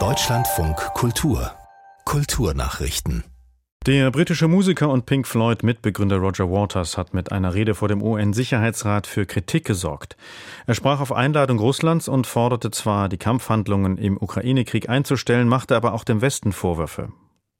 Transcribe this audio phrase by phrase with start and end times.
[0.00, 1.52] Deutschlandfunk Kultur
[2.04, 3.22] Kulturnachrichten
[3.86, 9.06] der britische Musiker und Pink Floyd-Mitbegründer Roger Waters hat mit einer Rede vor dem UN-Sicherheitsrat
[9.06, 10.16] für Kritik gesorgt.
[10.66, 15.92] Er sprach auf Einladung Russlands und forderte zwar, die Kampfhandlungen im Ukraine-Krieg einzustellen, machte aber
[15.92, 17.12] auch dem Westen Vorwürfe.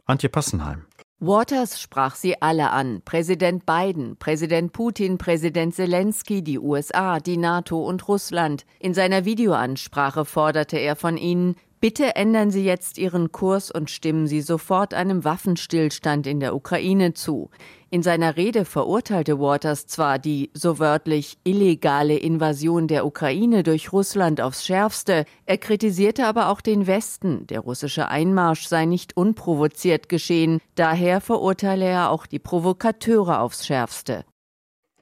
[0.05, 0.87] Antje Passenheim.
[1.21, 3.01] Waters sprach sie alle an.
[3.05, 8.67] Präsident Biden, Präsident Putin, Präsident Zelensky, die USA, die NATO und Russland.
[8.81, 11.55] In seiner Videoansprache forderte er von ihnen,
[11.85, 17.13] Bitte ändern Sie jetzt Ihren Kurs und stimmen Sie sofort einem Waffenstillstand in der Ukraine
[17.13, 17.51] zu.
[17.91, 24.41] In seiner Rede verurteilte Waters zwar die, so wörtlich, illegale Invasion der Ukraine durch Russland
[24.41, 30.61] aufs schärfste, er kritisierte aber auch den Westen, der russische Einmarsch sei nicht unprovoziert geschehen,
[30.77, 34.25] daher verurteile er auch die Provokateure aufs schärfste.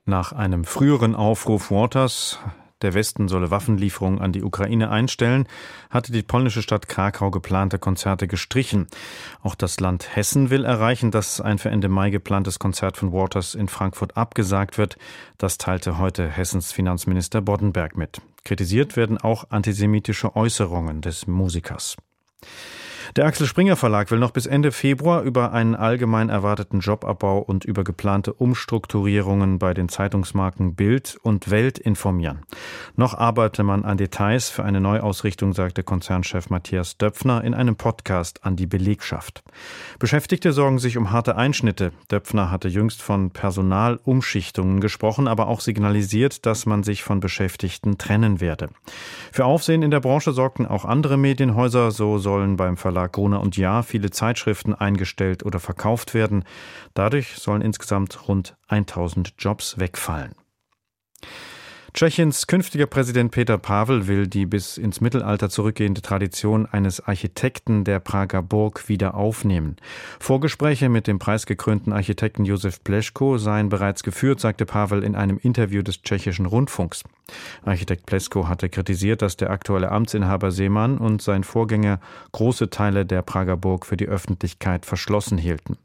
[0.04, 2.40] Nach einem früheren Aufruf Waters
[2.82, 5.46] der Westen solle Waffenlieferungen an die Ukraine einstellen,
[5.90, 8.86] hatte die polnische Stadt Krakau geplante Konzerte gestrichen.
[9.43, 13.54] Auch das Land Hessen will erreichen, dass ein für Ende Mai geplantes Konzert von Waters
[13.54, 14.96] in Frankfurt abgesagt wird.
[15.38, 18.20] Das teilte heute Hessens Finanzminister Boddenberg mit.
[18.45, 21.96] Kritisiert werden auch antisemitische Äußerungen des Musikers.
[23.15, 27.63] Der Axel Springer Verlag will noch bis Ende Februar über einen allgemein erwarteten Jobabbau und
[27.66, 32.38] über geplante Umstrukturierungen bei den Zeitungsmarken Bild und Welt informieren.
[32.96, 38.46] Noch arbeite man an Details für eine Neuausrichtung, sagte Konzernchef Matthias Döpfner in einem Podcast
[38.46, 39.43] an die Belegschaft.
[39.99, 41.93] Beschäftigte sorgen sich um harte Einschnitte.
[42.10, 48.41] Döpfner hatte jüngst von Personalumschichtungen gesprochen, aber auch signalisiert, dass man sich von Beschäftigten trennen
[48.41, 48.71] werde.
[49.32, 51.91] Für Aufsehen in der Branche sorgten auch andere Medienhäuser.
[51.91, 56.45] So sollen beim Verlag Verlag Gruner und Jahr viele Zeitschriften eingestellt oder verkauft werden.
[56.95, 60.34] Dadurch sollen insgesamt rund 1000 Jobs wegfallen.
[61.95, 68.00] Tschechiens künftiger Präsident Peter Pavel will die bis ins Mittelalter zurückgehende Tradition eines Architekten der
[68.00, 69.76] Prager Burg wieder aufnehmen.
[70.19, 75.82] Vorgespräche mit dem preisgekrönten Architekten Josef Pleschko seien bereits geführt, sagte Pavel in einem Interview
[75.82, 77.04] des tschechischen Rundfunks.
[77.65, 82.00] Architekt Plesko hatte kritisiert, dass der aktuelle Amtsinhaber Seemann und sein Vorgänger
[82.32, 85.76] große Teile der Prager Burg für die Öffentlichkeit verschlossen hielten.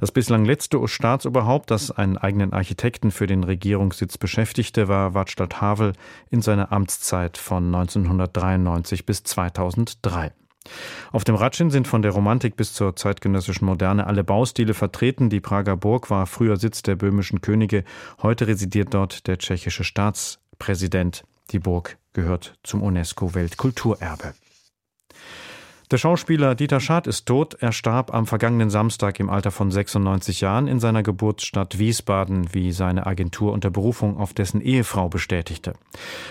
[0.00, 5.92] Das bislang letzte Staatsoberhaupt, das einen eigenen Architekten für den Regierungssitz beschäftigte, war Wadstadt Havel
[6.30, 10.32] in seiner Amtszeit von 1993 bis 2003.
[11.12, 15.30] Auf dem Ratschin sind von der Romantik bis zur zeitgenössischen Moderne alle Baustile vertreten.
[15.30, 17.84] Die Prager Burg war früher Sitz der böhmischen Könige.
[18.22, 19.84] Heute residiert dort der tschechische
[20.56, 21.24] Staatspräsident.
[21.52, 24.34] Die Burg gehört zum UNESCO-Weltkulturerbe.
[25.92, 27.54] Der Schauspieler Dieter Schad ist tot.
[27.60, 32.72] Er starb am vergangenen Samstag im Alter von 96 Jahren in seiner Geburtsstadt Wiesbaden, wie
[32.72, 35.74] seine Agentur unter Berufung auf dessen Ehefrau bestätigte.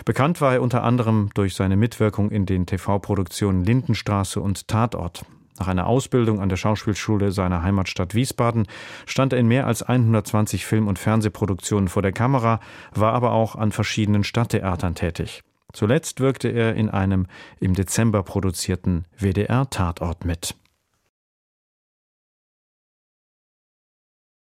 [0.04, 5.24] Bekannt war er unter anderem durch seine Mitwirkung in den TV-Produktionen Lindenstraße und Tatort.
[5.60, 8.68] Nach einer Ausbildung an der Schauspielschule seiner Heimatstadt Wiesbaden
[9.06, 12.60] stand er in mehr als 120 Film- und Fernsehproduktionen vor der Kamera,
[12.94, 15.44] war aber auch an verschiedenen Stadttheatern tätig.
[15.72, 17.28] Zuletzt wirkte er in einem
[17.60, 20.56] im Dezember produzierten WDR-Tatort mit.